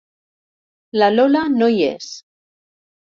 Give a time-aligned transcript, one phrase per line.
[1.01, 2.09] La Lola no hi és.